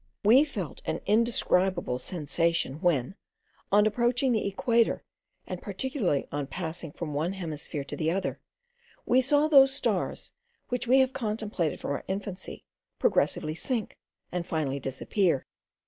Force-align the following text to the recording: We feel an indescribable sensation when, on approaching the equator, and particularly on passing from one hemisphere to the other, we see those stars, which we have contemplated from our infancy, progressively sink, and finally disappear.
We 0.25 0.45
feel 0.45 0.75
an 0.85 0.99
indescribable 1.05 1.99
sensation 1.99 2.81
when, 2.81 3.13
on 3.71 3.85
approaching 3.85 4.31
the 4.31 4.47
equator, 4.47 5.03
and 5.45 5.61
particularly 5.61 6.27
on 6.31 6.47
passing 6.47 6.91
from 6.91 7.13
one 7.13 7.33
hemisphere 7.33 7.83
to 7.83 7.95
the 7.95 8.09
other, 8.09 8.39
we 9.05 9.21
see 9.21 9.47
those 9.47 9.75
stars, 9.75 10.31
which 10.69 10.87
we 10.87 11.01
have 11.01 11.13
contemplated 11.13 11.79
from 11.79 11.91
our 11.91 12.03
infancy, 12.07 12.65
progressively 12.97 13.53
sink, 13.53 13.95
and 14.31 14.47
finally 14.47 14.79
disappear. 14.79 15.45